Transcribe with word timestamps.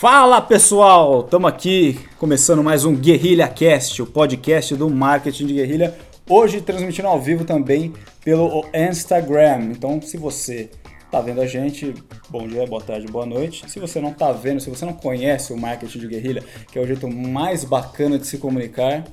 Fala 0.00 0.40
pessoal, 0.40 1.20
estamos 1.20 1.46
aqui 1.46 2.00
começando 2.16 2.64
mais 2.64 2.86
um 2.86 2.96
Guerrilha 2.96 3.46
Cast, 3.46 4.00
o 4.00 4.06
podcast 4.06 4.74
do 4.74 4.88
marketing 4.88 5.46
de 5.48 5.52
guerrilha. 5.52 5.94
Hoje 6.26 6.62
transmitindo 6.62 7.06
ao 7.06 7.20
vivo 7.20 7.44
também 7.44 7.92
pelo 8.24 8.64
Instagram. 8.72 9.72
Então, 9.72 10.00
se 10.00 10.16
você 10.16 10.70
está 11.04 11.20
vendo 11.20 11.42
a 11.42 11.46
gente, 11.46 11.92
bom 12.30 12.48
dia, 12.48 12.66
boa 12.66 12.80
tarde, 12.80 13.08
boa 13.08 13.26
noite. 13.26 13.70
Se 13.70 13.78
você 13.78 14.00
não 14.00 14.12
está 14.12 14.32
vendo, 14.32 14.58
se 14.58 14.70
você 14.70 14.86
não 14.86 14.94
conhece 14.94 15.52
o 15.52 15.58
marketing 15.58 15.98
de 15.98 16.06
guerrilha, 16.06 16.42
que 16.72 16.78
é 16.78 16.82
o 16.82 16.86
jeito 16.86 17.06
mais 17.06 17.62
bacana 17.62 18.18
de 18.18 18.26
se 18.26 18.38
comunicar, 18.38 19.04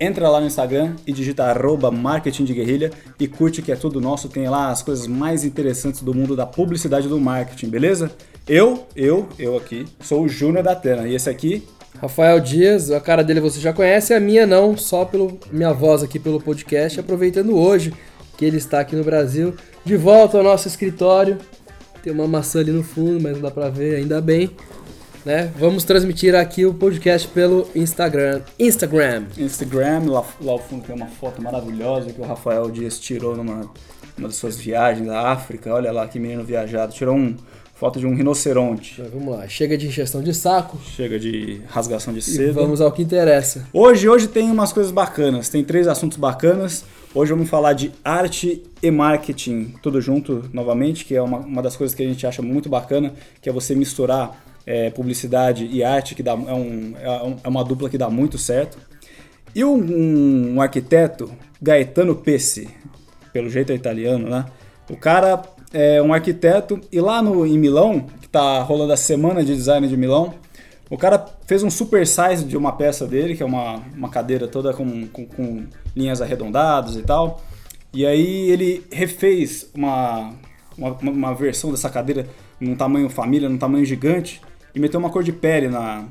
entra 0.00 0.26
lá 0.30 0.40
no 0.40 0.46
Instagram 0.46 0.96
e 1.06 1.12
digita 1.12 1.44
arroba 1.44 1.90
marketing 1.90 2.44
de 2.44 2.54
guerrilha 2.54 2.90
e 3.18 3.28
curte 3.28 3.60
que 3.60 3.70
é 3.70 3.76
tudo 3.76 4.00
nosso. 4.00 4.30
Tem 4.30 4.48
lá 4.48 4.70
as 4.70 4.80
coisas 4.80 5.06
mais 5.06 5.44
interessantes 5.44 6.00
do 6.00 6.14
mundo 6.14 6.34
da 6.34 6.46
publicidade 6.46 7.08
do 7.08 7.20
marketing, 7.20 7.68
beleza? 7.68 8.10
Eu, 8.48 8.86
eu, 8.96 9.28
eu 9.38 9.56
aqui, 9.56 9.86
sou 10.00 10.24
o 10.24 10.28
Júnior 10.28 10.64
da 10.64 10.72
Atena 10.72 11.06
e 11.06 11.14
esse 11.14 11.30
aqui 11.30 11.66
Rafael 12.00 12.40
Dias, 12.40 12.90
a 12.90 13.00
cara 13.00 13.22
dele 13.22 13.40
você 13.40 13.60
já 13.60 13.72
conhece, 13.72 14.14
a 14.14 14.20
minha 14.20 14.46
não, 14.46 14.76
só 14.76 15.04
pelo 15.04 15.38
minha 15.52 15.72
voz 15.72 16.02
aqui 16.02 16.18
pelo 16.18 16.40
podcast, 16.40 16.98
aproveitando 16.98 17.56
hoje 17.56 17.92
que 18.38 18.44
ele 18.44 18.56
está 18.56 18.80
aqui 18.80 18.96
no 18.96 19.04
Brasil, 19.04 19.54
de 19.84 19.96
volta 19.96 20.38
ao 20.38 20.44
nosso 20.44 20.66
escritório. 20.66 21.36
Tem 22.02 22.10
uma 22.10 22.26
maçã 22.26 22.60
ali 22.60 22.72
no 22.72 22.82
fundo, 22.82 23.20
mas 23.22 23.34
não 23.34 23.42
dá 23.42 23.50
pra 23.50 23.68
ver, 23.68 23.96
ainda 23.96 24.18
bem. 24.20 24.50
Né? 25.26 25.52
Vamos 25.58 25.84
transmitir 25.84 26.34
aqui 26.34 26.64
o 26.64 26.72
podcast 26.72 27.28
pelo 27.28 27.68
Instagram. 27.74 28.40
Instagram. 28.58 29.24
Instagram, 29.36 30.04
lá, 30.06 30.24
lá 30.40 30.52
ao 30.52 30.58
fundo 30.58 30.86
tem 30.86 30.96
uma 30.96 31.08
foto 31.08 31.42
maravilhosa 31.42 32.10
que 32.10 32.20
o 32.20 32.24
Rafael 32.24 32.70
Dias 32.70 32.98
tirou 32.98 33.36
numa 33.36 33.70
uma 34.16 34.28
das 34.28 34.36
suas 34.36 34.56
viagens 34.56 35.06
da 35.06 35.28
África. 35.30 35.72
Olha 35.72 35.92
lá 35.92 36.06
que 36.08 36.18
menino 36.18 36.42
viajado. 36.44 36.92
Tirou 36.92 37.16
um 37.16 37.36
foto 37.80 37.98
de 37.98 38.06
um 38.06 38.14
rinoceronte. 38.14 38.96
Mas 38.98 39.10
vamos 39.10 39.34
lá, 39.34 39.48
chega 39.48 39.76
de 39.76 39.86
injeção 39.86 40.22
de 40.22 40.34
saco. 40.34 40.78
Chega 40.84 41.18
de 41.18 41.62
rasgação 41.66 42.12
de 42.12 42.18
E 42.18 42.22
seda. 42.22 42.52
vamos 42.52 42.78
ao 42.82 42.92
que 42.92 43.00
interessa. 43.02 43.66
Hoje, 43.72 44.06
hoje 44.06 44.28
tem 44.28 44.50
umas 44.50 44.70
coisas 44.72 44.92
bacanas, 44.92 45.48
tem 45.48 45.64
três 45.64 45.88
assuntos 45.88 46.18
bacanas. 46.18 46.84
Hoje 47.14 47.32
vamos 47.32 47.48
falar 47.48 47.72
de 47.72 47.90
arte 48.04 48.62
e 48.82 48.90
marketing, 48.90 49.74
tudo 49.82 49.98
junto 50.00 50.44
novamente, 50.52 51.04
que 51.06 51.16
é 51.16 51.22
uma, 51.22 51.38
uma 51.38 51.62
das 51.62 51.74
coisas 51.74 51.96
que 51.96 52.02
a 52.02 52.06
gente 52.06 52.24
acha 52.26 52.42
muito 52.42 52.68
bacana, 52.68 53.14
que 53.40 53.48
é 53.48 53.52
você 53.52 53.74
misturar 53.74 54.44
é, 54.66 54.90
publicidade 54.90 55.66
e 55.66 55.82
arte, 55.82 56.14
que 56.14 56.22
dá, 56.22 56.32
é, 56.32 56.34
um, 56.34 56.94
é 57.00 57.22
um- 57.24 57.36
é 57.42 57.48
uma 57.48 57.64
dupla 57.64 57.88
que 57.88 57.96
dá 57.98 58.08
muito 58.10 58.36
certo. 58.38 58.76
E 59.54 59.64
um, 59.64 60.52
um 60.54 60.60
arquiteto, 60.60 61.32
Gaetano 61.60 62.14
Pesce, 62.14 62.68
pelo 63.32 63.48
jeito 63.48 63.72
é 63.72 63.74
italiano, 63.74 64.28
né? 64.28 64.44
O 64.88 64.96
cara 64.96 65.42
é 65.72 66.02
um 66.02 66.12
arquiteto 66.12 66.80
e 66.90 67.00
lá 67.00 67.22
no, 67.22 67.46
em 67.46 67.58
Milão, 67.58 68.06
que 68.20 68.28
tá 68.28 68.60
rolando 68.62 68.92
a 68.92 68.96
semana 68.96 69.44
de 69.44 69.54
design 69.54 69.86
de 69.86 69.96
Milão, 69.96 70.34
o 70.90 70.98
cara 70.98 71.24
fez 71.46 71.62
um 71.62 71.70
super 71.70 72.04
size 72.04 72.44
de 72.44 72.56
uma 72.56 72.72
peça 72.72 73.06
dele, 73.06 73.36
que 73.36 73.42
é 73.42 73.46
uma, 73.46 73.76
uma 73.94 74.08
cadeira 74.08 74.48
toda 74.48 74.72
com, 74.72 75.06
com, 75.06 75.24
com 75.24 75.66
linhas 75.94 76.20
arredondadas 76.20 76.96
e 76.96 77.02
tal. 77.02 77.40
E 77.94 78.04
aí 78.04 78.50
ele 78.50 78.84
refez 78.90 79.70
uma, 79.72 80.34
uma, 80.76 80.90
uma 81.00 81.34
versão 81.34 81.70
dessa 81.70 81.88
cadeira 81.88 82.26
num 82.58 82.74
tamanho 82.74 83.08
família, 83.08 83.48
num 83.48 83.58
tamanho 83.58 83.84
gigante, 83.84 84.40
e 84.74 84.80
meteu 84.80 84.98
uma 84.98 85.10
cor 85.10 85.22
de 85.22 85.32
pele 85.32 85.68
na, 85.68 86.04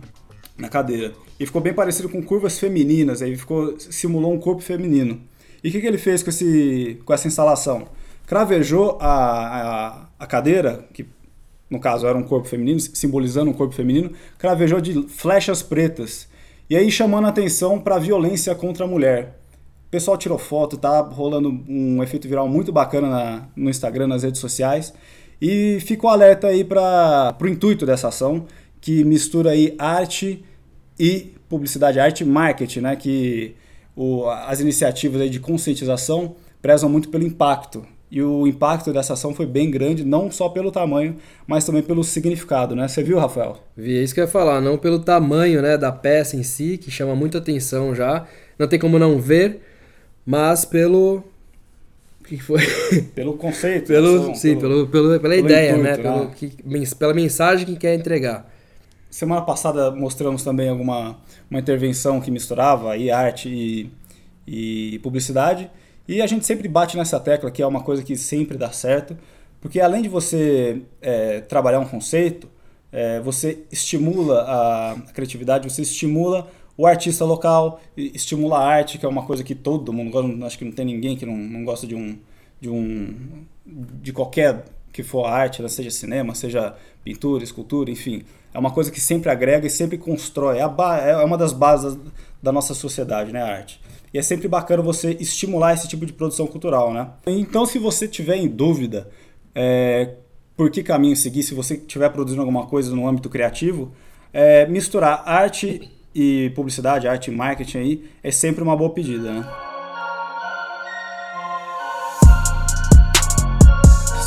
na 0.58 0.70
cadeira. 0.70 1.14
E 1.38 1.46
ficou 1.46 1.62
bem 1.62 1.74
parecido 1.74 2.08
com 2.08 2.22
curvas 2.24 2.58
femininas, 2.58 3.22
aí 3.22 3.36
ficou, 3.36 3.78
simulou 3.78 4.34
um 4.34 4.40
corpo 4.40 4.62
feminino. 4.62 5.20
E 5.62 5.68
o 5.68 5.72
que, 5.72 5.82
que 5.82 5.88
ele 5.88 5.98
fez 5.98 6.24
com, 6.24 6.30
esse, 6.30 7.00
com 7.04 7.14
essa 7.14 7.28
instalação? 7.28 7.86
Cravejou 8.30 8.96
a, 9.02 9.08
a, 9.10 10.06
a 10.20 10.28
cadeira, 10.28 10.86
que 10.94 11.04
no 11.68 11.80
caso 11.80 12.06
era 12.06 12.16
um 12.16 12.22
corpo 12.22 12.48
feminino, 12.48 12.80
simbolizando 12.80 13.50
um 13.50 13.54
corpo 13.56 13.74
feminino, 13.74 14.12
cravejou 14.38 14.80
de 14.80 15.02
flechas 15.08 15.64
pretas. 15.64 16.28
E 16.70 16.76
aí 16.76 16.92
chamando 16.92 17.26
a 17.26 17.30
atenção 17.30 17.80
para 17.80 17.96
a 17.96 18.00
violência 18.00 18.54
contra 18.54 18.86
a 18.86 18.88
mulher. 18.88 19.40
O 19.88 19.90
pessoal 19.90 20.16
tirou 20.16 20.38
foto, 20.38 20.78
tá 20.78 21.00
rolando 21.02 21.50
um 21.68 22.04
efeito 22.04 22.28
viral 22.28 22.48
muito 22.48 22.72
bacana 22.72 23.10
na- 23.10 23.48
no 23.56 23.68
Instagram, 23.68 24.06
nas 24.06 24.22
redes 24.22 24.40
sociais. 24.40 24.94
E 25.42 25.80
ficou 25.82 26.08
alerta 26.12 26.46
aí 26.50 26.64
para 26.64 27.36
o 27.42 27.48
intuito 27.48 27.84
dessa 27.84 28.10
ação, 28.10 28.46
que 28.80 29.04
mistura 29.04 29.50
aí 29.50 29.74
arte 29.80 30.46
e 31.00 31.34
publicidade, 31.50 32.00
arte 32.00 32.22
e 32.22 32.28
marketing, 32.28 32.82
né? 32.82 32.96
Que 32.96 33.56
o- 33.96 34.28
as 34.30 34.60
iniciativas 34.60 35.20
aí 35.20 35.32
de 35.32 35.40
conscientização 35.40 36.36
prezam 36.62 36.88
muito 36.88 37.10
pelo 37.10 37.26
impacto. 37.26 37.84
E 38.12 38.22
o 38.24 38.48
impacto 38.48 38.92
dessa 38.92 39.14
ação 39.14 39.36
foi 39.36 39.46
bem 39.46 39.70
grande, 39.70 40.04
não 40.04 40.32
só 40.32 40.50
pelo 40.50 40.72
tamanho, 40.72 41.18
mas 41.46 41.64
também 41.64 41.84
pelo 41.84 42.04
significado, 42.04 42.76
né? 42.76 42.88
Você 42.88 43.04
viu, 43.04 43.20
Rafael? 43.20 43.58
Vi, 43.78 43.98
é 44.00 44.02
isso 44.02 44.16
que 44.16 44.20
eu 44.20 44.24
ia 44.26 44.30
falar, 44.32 44.60
não 44.62 44.78
pelo 44.80 44.98
tamanho 45.00 45.62
né, 45.62 45.78
da 45.78 45.92
peça 45.92 46.36
em 46.36 46.42
si, 46.42 46.78
que 46.78 46.90
chama 46.90 47.16
muita 47.16 47.38
atenção 47.38 47.94
já. 47.94 48.26
Não 48.58 48.68
tem 48.68 48.80
como 48.80 48.98
não 48.98 49.20
ver, 49.20 49.62
mas 50.26 50.66
pelo. 50.66 51.24
O 52.22 52.24
que 52.24 52.38
foi? 52.38 52.62
Pelo 53.16 53.34
conceito. 53.38 53.88
pelo, 53.88 54.22
ação, 54.22 54.36
sim, 54.36 54.56
pelo, 54.58 54.88
pelo- 54.88 55.20
pela 55.20 55.36
ideia, 55.36 55.72
intuito, 55.72 55.84
né? 55.84 55.98
né? 55.98 56.04
Pelo 56.04 56.30
que- 56.30 56.96
pela 56.96 57.14
mensagem 57.14 57.66
que 57.66 57.76
quer 57.76 57.96
entregar. 57.96 58.48
Semana 59.10 59.42
passada 59.42 59.90
mostramos 59.90 60.44
também 60.44 60.70
alguma 60.70 61.18
uma 61.50 61.60
intervenção 61.60 62.22
que 62.22 62.30
misturava 62.30 62.92
aí 62.92 63.10
arte 63.10 63.50
e, 63.50 63.90
e 64.96 65.00
publicidade. 65.00 65.72
E 66.10 66.24
a 66.24 66.26
gente 66.26 66.44
sempre 66.44 66.68
bate 66.68 66.98
nessa 66.98 67.20
tecla, 67.20 67.52
que 67.52 67.62
é 67.62 67.68
uma 67.68 67.84
coisa 67.84 68.02
que 68.02 68.18
sempre 68.18 68.58
dá 68.58 68.72
certo, 68.72 69.16
porque 69.62 69.80
além 69.80 70.02
de 70.02 70.10
você 70.10 70.82
é, 71.00 71.40
trabalhar 71.42 71.80
um 71.80 71.86
conceito, 71.86 72.50
é, 72.92 73.20
você 73.20 73.60
estimula 73.72 74.42
a 74.42 74.96
criatividade, 75.14 75.70
você 75.70 75.84
estimula 75.84 76.48
o 76.76 76.88
artista 76.88 77.24
local, 77.24 77.80
estimula 77.96 78.58
a 78.58 78.68
arte, 78.68 78.98
que 78.98 79.06
é 79.06 79.08
uma 79.08 79.24
coisa 79.24 79.44
que 79.44 79.54
todo 79.54 79.94
mundo 79.94 80.10
gosta, 80.10 80.46
acho 80.48 80.58
que 80.58 80.66
não 80.66 80.72
tem 80.72 80.84
ninguém 80.84 81.16
que 81.16 81.28
não, 81.28 81.38
não 81.38 81.64
gosta 81.64 81.86
de 81.86 81.94
um, 81.94 82.18
de 82.60 82.72
um 82.72 83.46
de 83.68 84.12
qualquer 84.12 84.66
que 84.92 85.04
for 85.04 85.28
arte, 85.28 85.62
né, 85.62 85.68
seja 85.68 85.92
cinema, 85.92 86.34
seja 86.34 86.74
pintura, 87.04 87.44
escultura, 87.44 87.92
enfim, 87.92 88.24
é 88.52 88.58
uma 88.58 88.72
coisa 88.72 88.90
que 88.90 89.00
sempre 89.00 89.30
agrega 89.30 89.68
e 89.68 89.70
sempre 89.70 89.96
constrói, 89.96 90.58
é, 90.58 90.64
a 90.64 90.98
é 91.06 91.24
uma 91.24 91.38
das 91.38 91.54
bases 91.54 91.96
da 92.42 92.52
nossa 92.52 92.74
sociedade, 92.74 93.32
né, 93.32 93.44
a 93.44 93.46
arte. 93.46 93.80
E 94.14 94.18
é 94.18 94.22
sempre 94.22 94.48
bacana 94.48 94.82
você 94.82 95.16
estimular 95.20 95.74
esse 95.74 95.88
tipo 95.88 96.06
de 96.06 96.14
produção 96.14 96.48
cultural, 96.48 96.94
né? 96.94 97.10
Então, 97.28 97.66
se 97.66 97.78
você 97.78 98.08
tiver 98.08 98.38
em 98.38 98.48
dúvida 98.48 99.10
é, 99.54 100.16
por 100.56 100.70
que 100.70 100.84
caminho 100.84 101.16
seguir, 101.16 101.44
se 101.44 101.54
você 101.54 101.76
estiver 101.76 102.10
produzindo 102.10 102.42
alguma 102.42 102.66
coisa 102.66 102.94
no 102.96 103.08
âmbito 103.08 103.30
criativo, 103.30 103.92
é, 104.34 104.66
misturar 104.68 105.24
arte 105.26 105.92
e 106.14 106.52
publicidade, 106.56 107.08
arte 107.08 107.30
e 107.30 107.36
marketing 107.36 107.78
aí, 107.78 108.10
é 108.24 108.32
sempre 108.32 108.64
uma 108.64 108.76
boa 108.76 108.90
pedida, 108.90 109.32
né? 109.32 109.48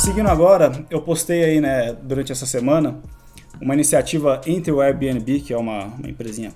Seguindo 0.03 0.27
agora, 0.27 0.85
eu 0.89 1.01
postei 1.01 1.43
aí, 1.43 1.61
né, 1.61 1.93
durante 1.93 2.31
essa 2.31 2.45
semana, 2.45 2.99
uma 3.61 3.73
iniciativa 3.73 4.41
entre 4.45 4.71
o 4.71 4.81
Airbnb, 4.81 5.39
que 5.39 5.53
é 5.53 5.57
uma, 5.57 5.85
uma 5.85 6.09
empresinha 6.09 6.51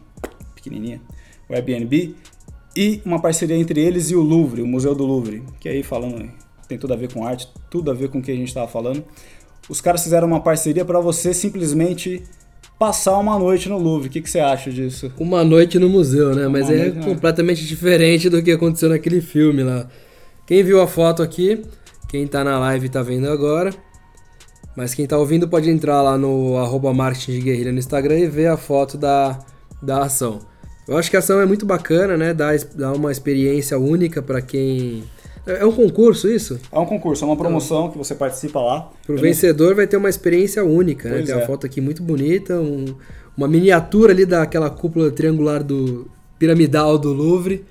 pequenininha, 0.53 0.99
o 1.47 1.53
Airbnb, 1.53 2.15
e 2.77 3.01
uma 3.03 3.19
parceria 3.19 3.57
entre 3.57 3.81
eles 3.81 4.11
e 4.11 4.15
o 4.15 4.21
Louvre, 4.21 4.61
o 4.61 4.67
Museu 4.67 4.93
do 4.93 5.03
Louvre, 5.03 5.41
que 5.59 5.67
aí 5.67 5.81
falando, 5.81 6.29
tem 6.67 6.77
tudo 6.77 6.93
a 6.93 6.95
ver 6.95 7.11
com 7.11 7.25
arte, 7.25 7.47
tudo 7.71 7.89
a 7.89 7.93
ver 7.95 8.09
com 8.09 8.19
o 8.19 8.21
que 8.21 8.29
a 8.29 8.35
gente 8.35 8.49
estava 8.49 8.67
falando. 8.67 9.03
Os 9.67 9.81
caras 9.81 10.03
fizeram 10.03 10.27
uma 10.27 10.39
parceria 10.39 10.85
para 10.85 10.99
você 10.99 11.33
simplesmente 11.33 12.21
passar 12.77 13.17
uma 13.17 13.39
noite 13.39 13.67
no 13.67 13.79
Louvre. 13.79 14.09
O 14.09 14.11
que, 14.11 14.21
que 14.21 14.29
você 14.29 14.39
acha 14.39 14.71
disso? 14.71 15.11
Uma 15.17 15.43
noite 15.43 15.79
no 15.79 15.89
museu, 15.89 16.35
né? 16.35 16.47
Mas 16.47 16.67
Uma 16.67 16.75
é 16.75 16.77
noite, 16.77 16.97
né? 16.97 17.03
completamente 17.03 17.65
diferente 17.65 18.29
do 18.29 18.43
que 18.43 18.51
aconteceu 18.51 18.89
naquele 18.89 19.21
filme 19.21 19.63
lá. 19.63 19.87
Quem 20.45 20.63
viu 20.63 20.79
a 20.79 20.85
foto 20.85 21.23
aqui, 21.23 21.63
quem 22.07 22.27
tá 22.27 22.43
na 22.43 22.59
live 22.59 22.89
tá 22.89 23.01
vendo 23.01 23.27
agora. 23.27 23.73
Mas 24.75 24.93
quem 24.93 25.07
tá 25.07 25.17
ouvindo 25.17 25.47
pode 25.47 25.67
entrar 25.67 26.03
lá 26.03 26.15
no 26.15 26.57
arroba 26.57 26.93
marketing 26.93 27.31
de 27.31 27.41
guerrilha 27.41 27.71
no 27.71 27.79
Instagram 27.79 28.19
e 28.19 28.27
ver 28.27 28.47
a 28.47 28.55
foto 28.55 28.99
da, 28.99 29.39
da 29.81 30.03
ação. 30.03 30.41
Eu 30.87 30.97
acho 30.97 31.09
que 31.09 31.15
a 31.15 31.19
ação 31.19 31.41
é 31.41 31.45
muito 31.45 31.65
bacana, 31.65 32.15
né? 32.15 32.33
Dá, 32.33 32.51
dá 32.75 32.93
uma 32.93 33.11
experiência 33.11 33.77
única 33.77 34.21
pra 34.21 34.41
quem. 34.41 35.03
É 35.45 35.65
um 35.65 35.71
concurso 35.71 36.27
isso? 36.29 36.59
É 36.71 36.77
um 36.79 36.85
concurso, 36.85 37.23
é 37.23 37.27
uma 37.27 37.37
promoção 37.37 37.89
que 37.89 37.97
você 37.97 38.13
participa 38.15 38.59
lá. 38.59 38.89
Pro 39.05 39.13
Eu 39.13 39.15
não- 39.15 39.21
vencedor 39.23 39.75
vai 39.75 39.87
ter 39.87 39.97
uma 39.97 40.09
experiência 40.09 40.63
única, 40.63 41.07
né? 41.09 41.15
Pois 41.17 41.25
Tem 41.25 41.35
é. 41.35 41.37
uma 41.37 41.45
foto 41.47 41.65
aqui 41.65 41.79
muito 41.81 42.03
bonita, 42.03 42.55
um- 42.55 42.95
uma 43.35 43.47
miniatura 43.47 44.11
ali 44.11 44.25
daquela 44.25 44.69
cúpula 44.69 45.09
triangular 45.11 45.63
do 45.63 46.09
piramidal 46.37 46.97
do 46.97 47.13
Louvre. 47.13 47.63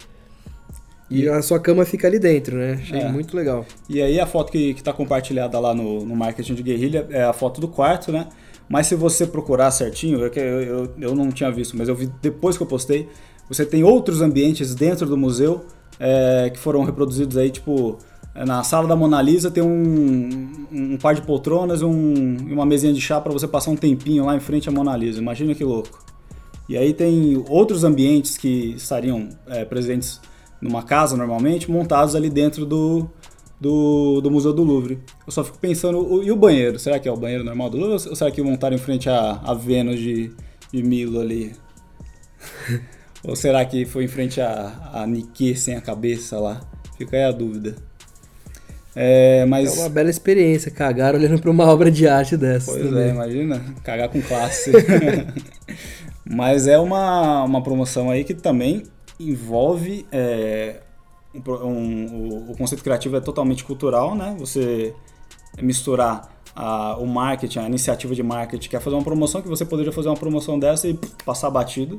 E 1.09 1.29
a 1.29 1.41
sua 1.41 1.61
cama 1.61 1.85
fica 1.85 2.09
ali 2.09 2.19
dentro, 2.19 2.57
né? 2.57 2.79
Achei 2.83 2.99
É. 3.01 3.09
muito 3.09 3.37
legal. 3.37 3.65
E 3.89 4.03
aí 4.03 4.19
a 4.19 4.27
foto 4.27 4.51
que 4.51 4.71
está 4.73 4.93
compartilhada 4.93 5.59
lá 5.61 5.73
no, 5.73 6.05
no 6.05 6.17
marketing 6.17 6.55
de 6.55 6.63
guerrilha 6.65 7.07
é 7.11 7.23
a 7.23 7.33
foto 7.33 7.61
do 7.61 7.69
quarto, 7.69 8.11
né? 8.11 8.27
Mas 8.69 8.87
se 8.87 8.95
você 8.95 9.27
procurar 9.27 9.71
certinho, 9.71 10.25
é 10.25 10.31
eu, 10.37 10.61
eu, 10.63 10.95
eu 11.01 11.15
não 11.15 11.31
tinha 11.31 11.51
visto, 11.51 11.77
mas 11.77 11.89
eu 11.89 11.95
vi 11.95 12.11
depois 12.21 12.57
que 12.57 12.63
eu 12.63 12.67
postei, 12.67 13.09
você 13.49 13.65
tem 13.65 13.85
outros 13.85 14.21
ambientes 14.21 14.75
dentro 14.75 15.07
do 15.07 15.17
museu 15.17 15.65
é, 16.01 16.51
que 16.53 16.59
foram 16.59 16.83
reproduzidos 16.83 17.37
aí, 17.37 17.51
tipo, 17.51 17.99
na 18.35 18.63
sala 18.63 18.87
da 18.87 18.97
Mona 18.97 19.23
Lisa 19.23 19.51
tem 19.51 19.63
um, 19.63 20.67
um 20.71 20.97
par 20.99 21.15
de 21.15 21.23
poltronas 21.23 21.81
e 21.81 21.85
um, 21.85 22.37
uma 22.51 22.67
mesinha 22.67 22.93
de 22.93 23.01
chá 23.01 23.21
para 23.21 23.33
você 23.33 23.49
passar 23.49 23.71
um 23.71 23.77
tempinho 23.77 24.27
lá 24.27 24.37
em 24.37 24.41
frente 24.41 24.69
à 24.69 24.73
Mona 24.73 24.97
Lisa. 24.97 25.21
Imagina 25.21 25.55
que 25.55 25.65
louco. 25.65 26.05
E 26.69 26.77
aí 26.77 26.93
tem 26.93 27.43
outros 27.49 27.85
ambientes 27.85 28.37
que 28.37 28.75
estariam 28.77 29.29
é, 29.47 29.65
presentes 29.65 30.21
numa 30.61 30.83
casa 30.83 31.17
normalmente, 31.17 31.71
montados 31.71 32.15
ali 32.15 32.29
dentro 32.29 32.67
do, 32.67 33.09
do, 33.61 34.21
do, 34.21 34.31
Museu 34.31 34.53
do 34.53 34.63
Louvre. 34.63 34.99
Eu 35.27 35.33
só 35.33 35.43
fico 35.43 35.59
pensando, 35.59 36.23
e 36.23 36.31
o 36.31 36.37
banheiro? 36.37 36.79
Será 36.79 36.99
que 36.99 37.09
é 37.09 37.13
o 37.13 37.17
banheiro 37.17 37.45
normal 37.45 37.71
do 37.71 37.79
Louvre 37.79 38.09
ou 38.09 38.17
será 38.17 38.31
que 38.31 38.43
montaram 38.43 38.77
em 38.77 38.79
frente 38.79 39.09
à, 39.09 39.41
à 39.45 39.55
Vênus 39.55 39.99
de, 39.99 40.31
de 40.73 40.83
Milo 40.83 41.21
ali? 41.21 41.55
ou 43.25 43.35
será 43.35 43.65
que 43.65 43.85
foi 43.85 44.05
em 44.05 44.09
frente 44.09 44.41
à, 44.41 44.91
à 44.93 45.07
Nike 45.07 45.57
sem 45.57 45.75
a 45.75 45.81
cabeça 45.81 46.39
lá? 46.39 46.61
Fica 46.97 47.17
aí 47.17 47.25
a 47.25 47.33
dúvida. 47.33 47.77
É, 48.99 49.45
mas... 49.45 49.77
é 49.77 49.81
uma 49.81 49.91
bela 49.91 50.09
experiência, 50.09 50.71
cagar 50.71 51.15
olhando 51.15 51.39
para 51.39 51.51
uma 51.51 51.65
obra 51.71 51.91
de 51.91 52.09
arte 52.09 52.37
dessa. 52.37 52.73
Pois 52.73 52.83
também. 52.83 53.05
é, 53.05 53.11
imagina, 53.11 53.63
cagar 53.85 54.09
com 54.09 54.23
classe. 54.23 54.73
mas 56.25 56.67
é 56.67 56.79
uma, 56.79 57.45
uma 57.45 57.63
promoção 57.63 58.11
aí 58.11 58.25
que 58.25 58.33
também 58.33 58.85
envolve 59.21 60.07
é, 60.11 60.77
um, 61.47 61.71
um, 61.71 62.51
o, 62.51 62.57
conceito 62.57 62.83
criativo 62.83 63.17
é 63.17 63.21
totalmente 63.21 63.65
cultural, 63.65 64.15
né? 64.15 64.37
Você 64.39 64.95
misturar 65.61 66.31
a, 66.55 66.97
o 66.99 67.07
marketing, 67.07 67.59
a 67.61 67.67
iniciativa 67.67 68.15
de 68.15 68.23
marketing, 68.23 68.69
quer 68.69 68.81
fazer 68.81 68.97
uma 68.97 69.05
promoção 69.05 69.43
que 69.43 69.49
você 69.49 69.65
poderia 69.65 69.93
fazer 69.93 70.09
uma 70.09 70.17
promoção 70.17 70.59
dessa 70.59 70.89
e 70.89 70.99
passar 71.25 71.51
batido, 71.51 71.99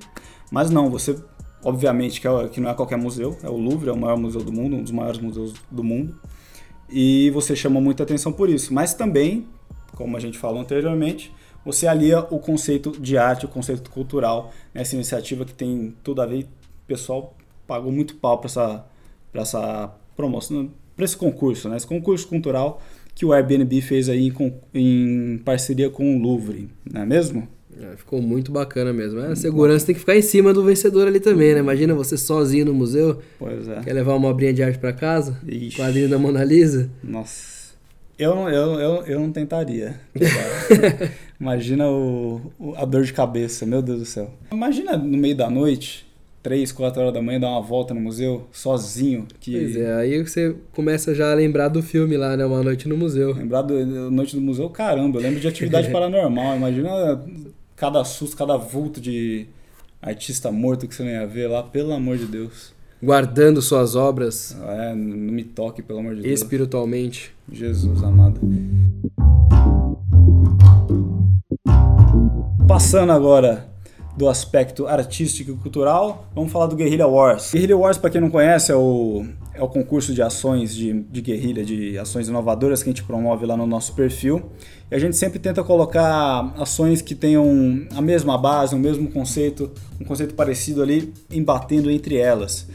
mas 0.51 0.69
não, 0.69 0.89
você 0.89 1.15
obviamente 1.63 2.21
que, 2.21 2.27
é, 2.27 2.47
que 2.47 2.61
não 2.61 2.69
é 2.69 2.73
qualquer 2.73 2.97
museu, 2.97 3.37
é 3.43 3.49
o 3.49 3.57
Louvre, 3.57 3.89
é 3.89 3.93
o 3.93 3.97
maior 3.97 4.17
museu 4.17 4.41
do 4.41 4.51
mundo, 4.51 4.75
um 4.75 4.83
dos 4.83 4.91
maiores 4.91 5.19
museus 5.19 5.53
do 5.71 5.83
mundo 5.83 6.17
e 6.89 7.29
você 7.31 7.55
chama 7.55 7.81
muita 7.81 8.03
atenção 8.03 8.31
por 8.31 8.49
isso. 8.49 8.73
Mas 8.73 8.93
também, 8.93 9.47
como 9.95 10.15
a 10.15 10.19
gente 10.19 10.37
falou 10.37 10.61
anteriormente, 10.61 11.33
você 11.65 11.87
alia 11.87 12.19
o 12.19 12.39
conceito 12.39 12.91
de 12.91 13.17
arte, 13.17 13.45
o 13.45 13.49
conceito 13.49 13.89
cultural 13.89 14.51
nessa 14.73 14.95
iniciativa 14.95 15.43
que 15.43 15.53
tem 15.53 15.93
tudo 16.03 16.21
a 16.21 16.25
ver. 16.25 16.43
O 16.43 16.87
pessoal 16.87 17.35
pagou 17.65 17.91
muito 17.91 18.15
pau 18.15 18.37
para 18.37 18.47
essa, 18.47 18.85
essa 19.33 19.93
promoção, 20.15 20.71
para 20.95 21.05
esse 21.05 21.15
concurso, 21.15 21.69
né? 21.69 21.77
esse 21.77 21.87
concurso 21.87 22.27
cultural 22.27 22.81
que 23.13 23.25
o 23.25 23.33
Airbnb 23.33 23.81
fez 23.81 24.09
aí 24.09 24.27
em, 24.29 24.53
em 24.73 25.37
parceria 25.39 25.89
com 25.89 26.15
o 26.15 26.19
Louvre, 26.19 26.69
não 26.91 27.01
é 27.01 27.05
mesmo? 27.05 27.47
É, 27.79 27.95
ficou 27.95 28.21
muito 28.21 28.51
bacana 28.51 28.91
mesmo. 28.91 29.19
É, 29.19 29.31
a 29.31 29.35
segurança 29.35 29.85
tem 29.85 29.93
que 29.93 29.99
ficar 29.99 30.15
em 30.15 30.21
cima 30.21 30.53
do 30.53 30.63
vencedor 30.63 31.07
ali 31.07 31.19
também, 31.19 31.53
né? 31.53 31.59
Imagina 31.59 31.93
você 31.93 32.17
sozinho 32.17 32.65
no 32.65 32.73
museu. 32.73 33.19
Pois 33.37 33.67
é. 33.67 33.81
Quer 33.81 33.93
levar 33.93 34.15
uma 34.15 34.29
obrinha 34.29 34.51
de 34.51 34.63
arte 34.63 34.79
para 34.79 34.93
casa? 34.93 35.39
Ixi. 35.47 35.77
Quadrinho 35.77 36.09
da 36.09 36.17
Mona 36.17 36.43
Lisa? 36.43 36.89
Nossa. 37.03 37.57
Eu, 38.17 38.49
eu, 38.49 38.79
eu, 38.79 39.03
eu 39.05 39.19
não 39.19 39.31
tentaria. 39.31 39.99
Imagina 41.39 41.87
o, 41.87 42.51
o, 42.57 42.73
a 42.75 42.83
dor 42.83 43.03
de 43.03 43.13
cabeça, 43.13 43.63
meu 43.63 43.79
Deus 43.79 43.99
do 43.99 44.05
céu. 44.05 44.33
Imagina 44.51 44.97
no 44.97 45.17
meio 45.17 45.35
da 45.35 45.47
noite, 45.47 46.06
3, 46.47 46.71
4 46.71 47.01
horas 47.01 47.13
da 47.13 47.21
manhã, 47.21 47.41
dar 47.41 47.49
uma 47.49 47.61
volta 47.61 47.93
no 47.93 47.99
museu, 47.99 48.47
sozinho. 48.53 49.27
Que... 49.37 49.51
Pois 49.51 49.75
é, 49.75 49.93
aí 49.95 50.23
você 50.23 50.55
começa 50.71 51.13
já 51.13 51.29
a 51.29 51.35
lembrar 51.35 51.67
do 51.67 51.83
filme 51.83 52.15
lá, 52.15 52.37
né? 52.37 52.45
Uma 52.45 52.63
Noite 52.63 52.87
no 52.87 52.95
Museu. 52.95 53.33
Lembrar 53.33 53.63
da 53.63 53.73
Noite 54.09 54.33
no 54.37 54.41
Museu, 54.41 54.69
caramba, 54.69 55.17
eu 55.17 55.23
lembro 55.23 55.41
de 55.41 55.47
atividade 55.49 55.89
paranormal. 55.91 56.55
Imagina 56.55 57.21
cada 57.75 58.01
susto, 58.05 58.37
cada 58.37 58.55
vulto 58.55 59.01
de 59.01 59.45
artista 60.01 60.49
morto 60.49 60.87
que 60.87 60.95
você 60.95 61.03
não 61.03 61.11
ia 61.11 61.27
ver 61.27 61.47
lá, 61.47 61.61
pelo 61.61 61.91
amor 61.91 62.17
de 62.17 62.27
Deus. 62.27 62.73
Guardando 63.03 63.61
suas 63.61 63.97
obras. 63.97 64.55
É, 64.69 64.95
não 64.95 65.17
me 65.17 65.43
toque, 65.43 65.81
pelo 65.81 65.99
amor 65.99 66.15
de 66.15 66.21
Deus. 66.21 66.41
Espiritualmente. 66.41 67.35
Jesus 67.51 68.01
amado. 68.01 68.39
Passando 72.65 73.11
agora 73.11 73.67
do 74.17 74.27
aspecto 74.27 74.87
artístico 74.87 75.51
e 75.51 75.55
cultural, 75.55 76.27
vamos 76.33 76.51
falar 76.51 76.65
do 76.65 76.75
Guerrilla 76.75 77.05
Wars. 77.05 77.51
Guerrilla 77.53 77.77
Wars, 77.77 77.99
para 77.99 78.09
quem 78.09 78.19
não 78.19 78.31
conhece, 78.31 78.71
é 78.71 78.75
o, 78.75 79.23
é 79.53 79.61
o 79.61 79.67
concurso 79.67 80.11
de 80.11 80.23
ações 80.23 80.75
de, 80.75 80.91
de 81.03 81.21
guerrilha, 81.21 81.63
de 81.63 81.99
ações 81.99 82.27
inovadoras 82.27 82.81
que 82.81 82.89
a 82.89 82.91
gente 82.91 83.03
promove 83.03 83.45
lá 83.45 83.55
no 83.55 83.67
nosso 83.67 83.93
perfil. 83.93 84.49
E 84.89 84.95
a 84.95 84.99
gente 84.99 85.15
sempre 85.15 85.37
tenta 85.37 85.63
colocar 85.63 86.51
ações 86.57 86.99
que 86.99 87.13
tenham 87.13 87.85
a 87.95 88.01
mesma 88.01 88.39
base, 88.39 88.73
o 88.73 88.79
mesmo 88.79 89.07
conceito, 89.11 89.71
um 90.01 90.03
conceito 90.03 90.33
parecido 90.33 90.81
ali, 90.81 91.13
embatendo 91.29 91.91
entre 91.91 92.17
elas. 92.17 92.67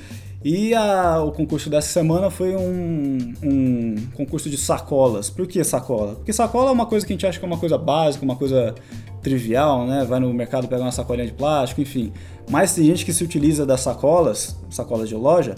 E 0.45 0.75
a, 0.75 1.23
o 1.23 1.31
concurso 1.31 1.71
dessa 1.71 1.88
semana 1.88 2.29
foi 2.29 2.56
um, 2.56 3.35
um, 3.43 3.95
concurso 4.15 4.50
de 4.50 4.56
sacolas. 4.56 5.31
Por 5.31 5.47
que 5.47 5.62
sacola? 5.62 6.17
Porque 6.17 6.33
sacola 6.33 6.71
é 6.71 6.73
uma 6.73 6.87
coisa 6.87 7.06
que 7.06 7.12
a 7.12 7.15
gente 7.15 7.27
acha 7.27 7.38
que 7.38 7.45
é 7.45 7.49
uma 7.49 7.59
coisa 7.59 7.79
básica, 7.79 8.25
uma 8.25 8.35
coisa 8.35 8.75
trivial, 9.23 9.87
né? 9.87 10.05
Vai 10.05 10.21
no 10.21 10.33
mercado 10.35 10.69
pegar 10.69 10.83
uma 10.83 10.93
sacolinha 10.93 11.27
de 11.27 11.33
plástico, 11.33 11.81
enfim. 11.81 12.13
Mas 12.51 12.75
tem 12.75 12.85
gente 12.85 13.05
que 13.05 13.13
se 13.13 13.23
utiliza 13.23 13.65
das 13.65 13.81
sacolas, 13.81 14.57
sacolas 14.69 15.09
de 15.09 15.15
loja, 15.15 15.55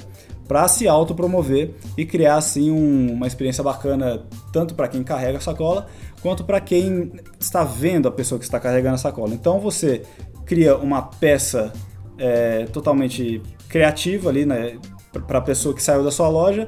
para 0.47 0.69
se 0.69 0.87
autopromover 0.87 1.75
e 1.97 2.05
criar 2.05 2.37
assim 2.37 2.71
um, 2.71 3.13
uma 3.13 3.27
experiência 3.27 3.65
bacana 3.65 4.23
tanto 4.53 4.75
para 4.75 4.89
quem 4.89 5.03
carrega 5.03 5.39
a 5.39 5.41
sacola 5.41 5.87
quanto 6.21 6.45
para 6.45 6.61
quem 6.61 7.13
está 7.41 7.65
vendo 7.65 8.09
a 8.09 8.11
pessoa 8.11 8.39
que 8.39 8.45
está 8.45 8.61
carregando 8.61 8.97
a 8.97 8.99
sacola. 8.99 9.35
Então 9.35 9.59
você 9.59 10.03
cria 10.45 10.77
uma 10.77 11.03
peça 11.03 11.73
é, 12.19 12.67
totalmente 12.67 13.43
criativa 13.69 14.29
ali 14.29 14.45
né, 14.45 14.79
para 15.27 15.39
a 15.39 15.43
pessoa 15.43 15.75
que 15.75 15.83
saiu 15.83 16.05
da 16.05 16.11
sua 16.11 16.29
loja. 16.29 16.67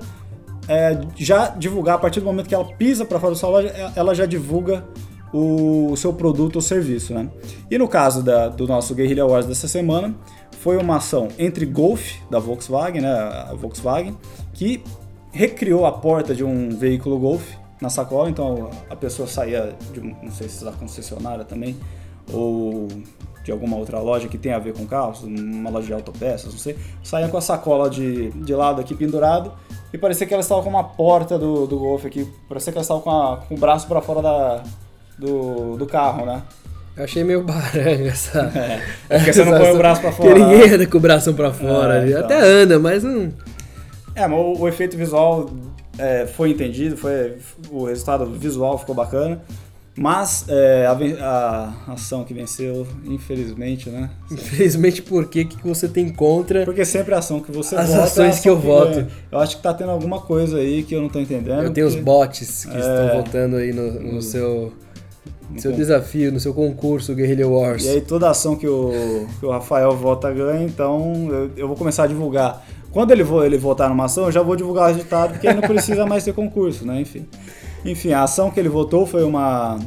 É, 0.69 0.99
já 1.15 1.49
divulgar 1.49 1.95
a 1.95 1.99
partir 1.99 2.21
do 2.21 2.27
momento 2.27 2.49
que 2.49 2.55
ela 2.55 2.65
pisa 2.77 3.05
para 3.05 3.21
fora 3.21 3.33
da 3.33 3.39
sua 3.39 3.51
loja, 3.51 3.69
ela 3.95 4.15
já 4.15 4.27
divulga 4.27 4.85
o, 5.38 5.97
seu 5.97 6.12
produto 6.12 6.56
ou 6.56 6.62
serviço. 6.62 7.15
Né? 7.15 7.29
E 7.71 7.79
no 7.79 7.88
caso 7.88 8.23
da, 8.23 8.49
do 8.49 8.67
nosso 8.67 8.94
Guerrilla 8.94 9.27
Wars 9.27 9.47
dessa 9.47 9.69
semana, 9.69 10.15
foi 10.61 10.77
uma 10.77 10.97
ação 10.97 11.29
entre 11.38 11.65
Golf, 11.65 12.15
da 12.31 12.38
Volkswagen, 12.38 13.03
né, 13.03 13.12
a 13.12 13.55
Volkswagen, 13.55 14.17
que 14.53 14.83
recriou 15.31 15.87
a 15.87 15.93
porta 15.93 16.35
de 16.35 16.43
um 16.43 16.71
veículo 16.71 17.19
Golf 17.19 17.55
na 17.81 17.91
sacola, 17.91 18.31
então 18.31 18.71
a 18.88 18.97
pessoa 18.97 19.29
saía 19.29 19.77
de, 19.93 20.00
não 20.00 20.31
sei 20.31 20.49
se 20.49 20.65
da 20.65 20.73
concessionária 20.73 21.44
também, 21.44 21.77
ou 22.33 22.88
de 23.45 23.52
alguma 23.52 23.76
outra 23.76 24.00
loja 24.00 24.26
que 24.26 24.37
tem 24.37 24.52
a 24.52 24.59
ver 24.59 24.73
com 24.73 24.85
carros, 24.87 25.23
uma 25.23 25.71
loja 25.71 25.87
de 25.87 25.93
autopeças, 25.93 26.52
não 26.52 26.59
sei, 26.59 26.76
saía 27.00 27.28
com 27.28 27.37
a 27.37 27.40
sacola 27.40 27.88
de, 27.88 28.31
de 28.31 28.55
lado 28.55 28.81
aqui 28.81 28.95
pendurado 28.95 29.52
e 29.93 29.99
parecia 29.99 30.26
que 30.26 30.35
ela 30.35 30.40
estava 30.40 30.62
com 30.62 30.69
uma 30.69 30.83
porta 30.83 31.38
do, 31.38 31.66
do 31.66 31.78
Golf 31.78 32.05
aqui, 32.05 32.28
parecia 32.49 32.73
que 32.73 32.78
ela 32.78 32.83
estava 32.83 33.00
com, 33.00 33.11
a, 33.11 33.37
com 33.37 33.55
o 33.55 33.59
braço 33.59 33.87
para 33.87 34.00
fora 34.00 34.21
da, 34.21 34.64
do, 35.18 35.76
do 35.76 35.87
carro, 35.87 36.26
né? 36.26 36.42
Eu 36.96 37.04
achei 37.04 37.23
meio 37.23 37.42
baranga 37.42 38.08
essa. 38.08 38.50
É, 38.56 38.80
é 39.11 39.18
porque 39.18 39.32
você 39.32 39.44
não 39.44 39.58
põe 39.58 39.70
o 39.70 39.78
braço 39.78 40.00
pra 40.00 40.12
fora. 40.12 40.30
Porque 40.30 40.44
ninguém 40.44 40.70
anda 40.70 40.87
com 40.87 40.96
o 40.96 41.00
braço 41.00 41.35
pra 41.35 41.52
fora. 41.52 42.04
É, 42.04 42.08
então. 42.08 42.20
Até 42.25 42.40
anda, 42.40 42.78
mas 42.78 43.02
não. 43.02 43.32
É, 44.14 44.26
mas 44.26 44.38
o, 44.38 44.62
o 44.62 44.68
efeito 44.68 44.96
visual 44.96 45.50
é, 45.99 46.26
foi 46.26 46.50
entendido, 46.50 46.96
foi, 46.96 47.37
o 47.70 47.85
resultado 47.85 48.26
visual 48.26 48.78
ficou 48.78 48.94
bacana. 48.94 49.42
Mas 49.99 50.44
é, 50.49 50.87
a, 50.87 51.73
a, 51.88 51.92
ação 51.94 52.23
que 52.23 52.35
venceu, 52.35 52.87
infelizmente, 53.06 53.88
né? 53.88 54.11
Infelizmente, 54.30 55.00
por 55.00 55.26
que 55.26 55.46
que 55.46 55.56
você 55.66 55.88
tem 55.88 56.11
contra? 56.11 56.66
Porque 56.66 56.85
sempre 56.85 57.14
a 57.14 57.18
ação 57.18 57.40
que 57.40 57.50
você 57.50 57.75
As 57.76 57.88
vota. 57.88 58.02
As 58.02 58.12
ações 58.12 58.40
que 58.40 58.49
eu 58.49 58.58
que 58.58 58.66
voto. 58.66 58.90
Ganha. 58.90 59.08
Eu 59.32 59.38
acho 59.38 59.56
que 59.56 59.62
tá 59.62 59.73
tendo 59.73 59.90
alguma 59.90 60.20
coisa 60.20 60.58
aí 60.58 60.82
que 60.82 60.94
eu 60.94 61.00
não 61.00 61.08
tô 61.08 61.18
entendendo. 61.18 61.62
Eu 61.62 61.73
tenho 61.73 61.87
porque... 61.87 61.99
os 61.99 62.04
bots 62.04 62.66
que 62.66 62.76
é, 62.76 62.78
estão 62.78 63.23
votando 63.23 63.56
aí 63.56 63.73
no, 63.73 63.90
no 64.12 64.20
seu 64.20 64.70
no 65.50 65.61
seu 65.61 65.73
desafio, 65.73 66.33
no 66.33 66.41
seu 66.41 66.53
concurso 66.53 67.15
Guerrilla 67.15 67.47
Wars. 67.47 67.85
E 67.85 67.88
aí 67.88 68.00
toda 68.00 68.31
ação 68.31 68.57
que 68.57 68.67
o, 68.67 69.26
que 69.38 69.47
o 69.47 69.50
Rafael 69.50 69.97
vota 69.97 70.31
ganha, 70.33 70.65
então 70.65 71.29
eu, 71.31 71.50
eu 71.57 71.69
vou 71.69 71.76
começar 71.76 72.05
a 72.05 72.07
divulgar. 72.07 72.67
Quando 72.91 73.11
ele, 73.11 73.25
for, 73.25 73.45
ele 73.45 73.59
votar 73.59 73.88
numa 73.88 74.07
ação, 74.07 74.25
eu 74.25 74.33
já 74.33 74.43
vou 74.43 74.57
divulgar 74.57 74.85
o 74.85 74.95
resultado, 74.95 75.33
porque 75.33 75.47
aí 75.47 75.55
não 75.55 75.62
precisa 75.62 76.07
mais 76.07 76.25
ter 76.25 76.33
concurso, 76.33 76.87
né? 76.87 77.00
Enfim. 77.00 77.26
Enfim, 77.85 78.12
a 78.12 78.23
ação 78.23 78.50
que 78.50 78.59
ele 78.59 78.69
votou 78.69 79.07
foi 79.07 79.23
uma, 79.23 79.79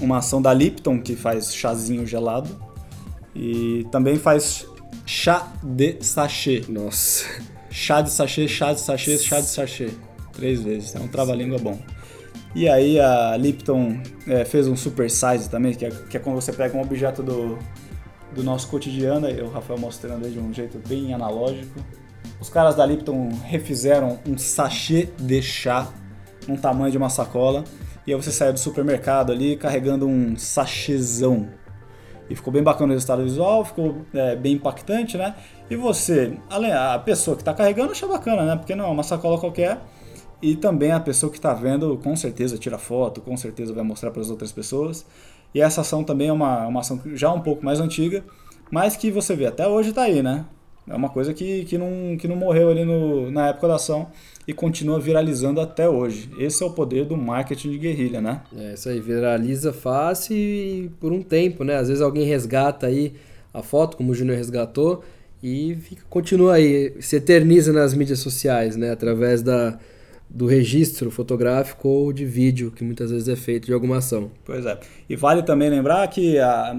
uma 0.00 0.18
ação 0.18 0.42
da 0.42 0.52
Lipton, 0.52 1.00
que 1.00 1.16
faz 1.16 1.54
chazinho 1.54 2.06
gelado. 2.06 2.48
E 3.34 3.86
também 3.90 4.18
faz 4.18 4.66
chá 5.04 5.50
de 5.62 5.96
sachê. 6.00 6.62
Nossa. 6.68 7.24
Chá 7.70 8.00
de 8.00 8.10
sachê, 8.10 8.46
chá 8.46 8.72
de 8.72 8.80
sachê, 8.80 9.18
chá 9.18 9.40
de 9.40 9.46
sachê. 9.46 9.88
Três 10.32 10.60
vezes. 10.60 10.94
É 10.94 11.00
um 11.00 11.08
trava-língua 11.08 11.58
bom. 11.58 11.78
E 12.56 12.70
aí 12.70 12.98
a 12.98 13.36
Lipton 13.36 14.00
é, 14.26 14.42
fez 14.46 14.66
um 14.66 14.74
super 14.74 15.10
size 15.10 15.50
também, 15.50 15.74
que 15.74 15.84
é, 15.84 15.90
que 15.90 16.16
é 16.16 16.20
quando 16.20 16.36
você 16.36 16.54
pega 16.54 16.74
um 16.74 16.80
objeto 16.80 17.22
do, 17.22 17.58
do 18.34 18.42
nosso 18.42 18.68
cotidiano, 18.68 19.26
aí 19.26 19.42
o 19.42 19.50
Rafael 19.50 19.78
mostrando 19.78 20.24
aí 20.24 20.32
de 20.32 20.38
um 20.38 20.54
jeito 20.54 20.80
bem 20.88 21.12
analógico. 21.12 21.78
Os 22.40 22.48
caras 22.48 22.74
da 22.74 22.86
Lipton 22.86 23.28
refizeram 23.44 24.18
um 24.26 24.38
sachê 24.38 25.10
de 25.18 25.42
chá 25.42 25.92
num 26.48 26.56
tamanho 26.56 26.90
de 26.90 26.96
uma 26.96 27.10
sacola. 27.10 27.62
E 28.06 28.14
aí 28.14 28.16
você 28.16 28.32
sai 28.32 28.54
do 28.54 28.58
supermercado 28.58 29.32
ali 29.32 29.58
carregando 29.58 30.06
um 30.06 30.34
sachêzão. 30.34 31.50
E 32.30 32.34
ficou 32.34 32.50
bem 32.50 32.62
bacana 32.62 32.88
o 32.88 32.94
resultado 32.94 33.22
visual, 33.22 33.66
ficou 33.66 33.98
é, 34.14 34.34
bem 34.34 34.54
impactante, 34.54 35.18
né? 35.18 35.34
E 35.68 35.76
você, 35.76 36.38
a 36.48 36.98
pessoa 37.00 37.36
que 37.36 37.42
está 37.42 37.52
carregando, 37.52 37.92
acha 37.92 38.06
bacana, 38.06 38.46
né? 38.46 38.56
Porque 38.56 38.74
não 38.74 38.86
é 38.86 38.88
uma 38.88 39.02
sacola 39.02 39.38
qualquer 39.38 39.78
e 40.42 40.54
também 40.54 40.92
a 40.92 41.00
pessoa 41.00 41.30
que 41.30 41.38
está 41.38 41.54
vendo 41.54 41.98
com 42.02 42.14
certeza 42.14 42.58
tira 42.58 42.78
foto, 42.78 43.20
com 43.20 43.36
certeza 43.36 43.72
vai 43.72 43.84
mostrar 43.84 44.10
para 44.10 44.20
as 44.20 44.30
outras 44.30 44.52
pessoas. 44.52 45.06
E 45.54 45.60
essa 45.60 45.80
ação 45.80 46.04
também 46.04 46.28
é 46.28 46.32
uma, 46.32 46.66
uma 46.66 46.80
ação 46.80 47.00
já 47.14 47.32
um 47.32 47.40
pouco 47.40 47.64
mais 47.64 47.80
antiga, 47.80 48.24
mas 48.70 48.96
que 48.96 49.10
você 49.10 49.34
vê 49.34 49.46
até 49.46 49.66
hoje 49.66 49.90
está 49.90 50.02
aí, 50.02 50.22
né? 50.22 50.44
É 50.88 50.94
uma 50.94 51.08
coisa 51.08 51.34
que, 51.34 51.64
que, 51.64 51.76
não, 51.76 52.16
que 52.16 52.28
não 52.28 52.36
morreu 52.36 52.70
ali 52.70 52.84
no, 52.84 53.28
na 53.30 53.48
época 53.48 53.66
da 53.66 53.74
ação 53.74 54.06
e 54.46 54.52
continua 54.52 55.00
viralizando 55.00 55.60
até 55.60 55.88
hoje. 55.88 56.30
Esse 56.38 56.62
é 56.62 56.66
o 56.66 56.70
poder 56.70 57.06
do 57.06 57.16
marketing 57.16 57.70
de 57.70 57.78
guerrilha, 57.78 58.20
né? 58.20 58.42
É 58.56 58.74
isso 58.74 58.88
aí, 58.88 59.00
viraliza 59.00 59.72
fácil 59.72 60.36
e 60.36 60.90
por 61.00 61.12
um 61.12 61.22
tempo, 61.22 61.64
né? 61.64 61.74
Às 61.76 61.88
vezes 61.88 62.00
alguém 62.02 62.24
resgata 62.24 62.86
aí 62.86 63.14
a 63.52 63.62
foto, 63.62 63.96
como 63.96 64.12
o 64.12 64.14
Júnior 64.14 64.36
resgatou, 64.36 65.02
e 65.42 65.76
fica, 65.76 66.02
continua 66.08 66.54
aí, 66.54 66.94
se 67.00 67.16
eterniza 67.16 67.72
nas 67.72 67.92
mídias 67.92 68.20
sociais, 68.20 68.76
né? 68.76 68.92
Através 68.92 69.42
da, 69.42 69.78
do 70.28 70.46
registro 70.46 71.10
fotográfico 71.10 71.88
ou 71.88 72.12
de 72.12 72.24
vídeo, 72.24 72.70
que 72.70 72.84
muitas 72.84 73.10
vezes 73.10 73.28
é 73.28 73.36
feito 73.36 73.66
de 73.66 73.72
alguma 73.72 73.98
ação. 73.98 74.30
Pois 74.44 74.66
é. 74.66 74.78
E 75.08 75.16
vale 75.16 75.42
também 75.42 75.70
lembrar 75.70 76.06
que 76.08 76.38
a 76.38 76.78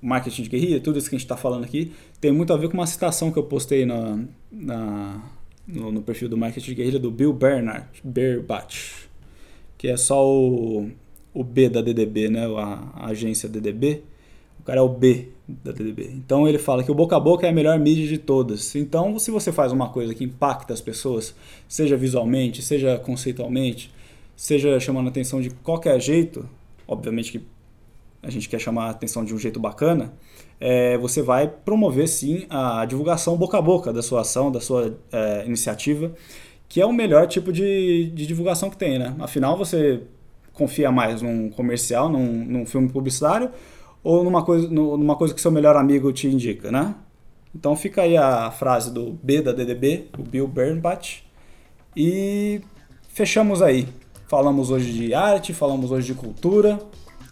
marketing 0.00 0.42
de 0.44 0.48
guerrilha, 0.48 0.80
tudo 0.80 0.98
isso 0.98 1.08
que 1.08 1.16
a 1.16 1.18
gente 1.18 1.24
está 1.24 1.36
falando 1.36 1.64
aqui, 1.64 1.92
tem 2.20 2.32
muito 2.32 2.52
a 2.52 2.56
ver 2.56 2.68
com 2.68 2.74
uma 2.74 2.86
citação 2.86 3.32
que 3.32 3.38
eu 3.38 3.42
postei 3.42 3.84
na, 3.84 4.18
na 4.50 5.22
no, 5.66 5.92
no, 5.92 6.02
perfil 6.02 6.28
do 6.28 6.36
marketing 6.36 6.70
de 6.70 6.74
guerrilha 6.74 6.98
do 6.98 7.10
Bill 7.10 7.32
Bernard, 7.32 7.86
Berbach, 8.02 9.08
que 9.76 9.88
é 9.88 9.96
só 9.96 10.26
o, 10.26 10.90
o 11.34 11.44
B 11.44 11.68
da 11.68 11.82
DDB, 11.82 12.28
né? 12.28 12.46
A, 12.46 12.92
a, 12.94 13.06
agência 13.08 13.48
DDB. 13.48 14.02
Cara 14.68 14.80
é 14.80 14.82
o 14.82 14.88
B 14.90 15.28
da 15.48 15.72
DDB. 15.72 16.10
Então 16.12 16.46
ele 16.46 16.58
fala 16.58 16.84
que 16.84 16.90
o 16.90 16.94
boca 16.94 17.16
a 17.16 17.20
boca 17.20 17.46
é 17.46 17.48
a 17.48 17.52
melhor 17.54 17.78
mídia 17.78 18.06
de 18.06 18.18
todas. 18.18 18.76
Então, 18.76 19.18
se 19.18 19.30
você 19.30 19.50
faz 19.50 19.72
uma 19.72 19.88
coisa 19.88 20.14
que 20.14 20.24
impacta 20.24 20.74
as 20.74 20.80
pessoas, 20.82 21.34
seja 21.66 21.96
visualmente, 21.96 22.60
seja 22.60 22.98
conceitualmente, 22.98 23.90
seja 24.36 24.78
chamando 24.78 25.08
atenção 25.08 25.40
de 25.40 25.48
qualquer 25.48 25.98
jeito, 26.02 26.46
obviamente 26.86 27.32
que 27.32 27.46
a 28.22 28.28
gente 28.28 28.46
quer 28.46 28.58
chamar 28.58 28.88
a 28.88 28.90
atenção 28.90 29.24
de 29.24 29.32
um 29.32 29.38
jeito 29.38 29.58
bacana, 29.58 30.12
é, 30.60 30.98
você 30.98 31.22
vai 31.22 31.48
promover 31.48 32.06
sim 32.06 32.44
a 32.50 32.84
divulgação 32.84 33.38
boca 33.38 33.56
a 33.56 33.62
boca 33.62 33.90
da 33.90 34.02
sua 34.02 34.20
ação, 34.20 34.52
da 34.52 34.60
sua 34.60 34.98
é, 35.10 35.46
iniciativa, 35.46 36.12
que 36.68 36.78
é 36.78 36.84
o 36.84 36.92
melhor 36.92 37.26
tipo 37.26 37.50
de, 37.50 38.10
de 38.14 38.26
divulgação 38.26 38.68
que 38.68 38.76
tem, 38.76 38.98
né? 38.98 39.16
Afinal, 39.18 39.56
você 39.56 40.02
confia 40.52 40.92
mais 40.92 41.22
num 41.22 41.48
comercial, 41.48 42.10
num, 42.10 42.44
num 42.44 42.66
filme 42.66 42.90
publicitário, 42.90 43.50
ou 44.08 44.24
numa 44.24 44.42
coisa, 44.42 44.66
numa 44.68 45.16
coisa 45.16 45.34
que 45.34 45.40
seu 45.40 45.50
melhor 45.50 45.76
amigo 45.76 46.10
te 46.14 46.26
indica, 46.26 46.72
né? 46.72 46.94
Então 47.54 47.76
fica 47.76 48.00
aí 48.00 48.16
a 48.16 48.50
frase 48.50 48.90
do 48.90 49.18
B 49.22 49.42
da 49.42 49.52
DDB, 49.52 50.08
o 50.18 50.22
Bill 50.22 50.48
Bernbach, 50.48 51.22
e 51.94 52.62
fechamos 53.10 53.60
aí. 53.60 53.86
Falamos 54.26 54.70
hoje 54.70 54.90
de 54.94 55.12
arte, 55.12 55.52
falamos 55.52 55.90
hoje 55.90 56.06
de 56.06 56.14
cultura, 56.14 56.78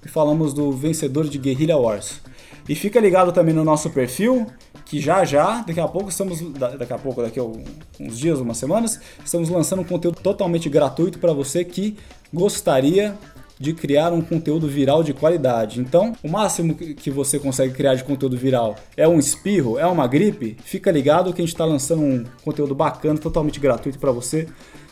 e 0.05 0.09
falamos 0.09 0.53
do 0.53 0.71
vencedor 0.71 1.27
de 1.27 1.39
Guerrilla 1.39 1.79
Wars. 1.79 2.21
E 2.69 2.75
fica 2.75 3.01
ligado 3.01 3.33
também 3.33 3.55
no 3.55 3.65
nosso 3.65 3.89
perfil, 3.89 4.47
que 4.85 5.01
já 5.01 5.25
já, 5.25 5.63
daqui 5.63 5.81
a 5.81 5.89
pouco 5.89 6.11
estamos, 6.11 6.43
daqui 6.53 6.93
a 6.93 6.99
pouco, 6.99 7.23
daqui 7.23 7.41
a 7.41 7.43
uns 7.43 8.19
dias, 8.19 8.39
umas 8.39 8.59
semanas, 8.59 9.01
estamos 9.25 9.49
lançando 9.49 9.81
um 9.81 9.85
conteúdo 9.85 10.21
totalmente 10.21 10.69
gratuito 10.69 11.19
para 11.19 11.33
você 11.33 11.65
que 11.65 11.97
gostaria 12.31 13.17
de 13.59 13.73
criar 13.73 14.13
um 14.13 14.21
conteúdo 14.21 14.69
viral 14.69 15.03
de 15.03 15.15
qualidade. 15.15 15.81
Então, 15.81 16.13
o 16.23 16.29
máximo 16.29 16.75
que 16.75 17.11
você 17.11 17.39
consegue 17.39 17.73
criar 17.73 17.95
de 17.95 18.05
conteúdo 18.05 18.37
viral 18.37 18.77
é 18.97 19.09
um 19.09 19.19
espirro, 19.19 19.79
é 19.79 19.87
uma 19.87 20.07
gripe, 20.07 20.57
fica 20.63 20.91
ligado 20.91 21.33
que 21.33 21.41
a 21.41 21.45
gente 21.45 21.55
está 21.55 21.65
lançando 21.65 22.03
um 22.03 22.25
conteúdo 22.45 22.75
bacana, 22.75 23.19
totalmente 23.19 23.59
gratuito 23.59 23.99
para 23.99 24.13
você 24.13 24.47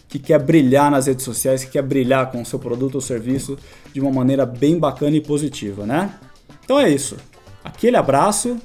que 0.09 0.19
quer 0.19 0.39
brilhar 0.39 0.91
nas 0.91 1.07
redes 1.07 1.25
sociais, 1.25 1.65
que 1.65 1.73
quer 1.73 1.83
brilhar 1.83 2.31
com 2.31 2.41
o 2.41 2.47
seu 2.47 2.59
produto 2.59 2.97
ou 2.97 3.01
serviço 3.01 3.59
de 3.93 4.01
uma 4.01 4.13
maneira 4.13 4.47
bem 4.47 4.79
bacana 4.79 5.17
e 5.17 5.21
positiva, 5.21 5.85
né? 5.85 6.15
Então 6.65 6.79
é 6.79 6.89
isso. 6.89 7.17
Aquele 7.65 7.97
abraço 7.97 8.57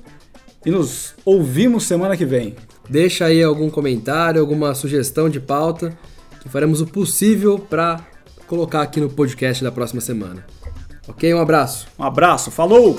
e 0.66 0.70
nos 0.70 1.16
ouvimos 1.26 1.86
semana 1.86 2.16
que 2.16 2.26
vem. 2.26 2.56
Deixa 2.90 3.26
aí 3.26 3.42
algum 3.42 3.70
comentário, 3.70 4.40
alguma 4.42 4.76
sugestão 4.76 5.30
de 5.30 5.40
pauta, 5.40 5.98
que 6.42 6.50
faremos 6.50 6.82
o 6.82 6.88
possível 6.88 7.58
para 7.58 8.06
colocar 8.50 8.82
aqui 8.82 9.00
no 9.00 9.10
podcast 9.10 9.64
da 9.64 9.72
próxima 9.72 10.02
semana. 10.02 10.44
Ok? 11.08 11.32
Um 11.34 11.40
abraço. 11.40 11.88
Um 11.98 12.04
abraço, 12.04 12.50
falou! 12.50 12.98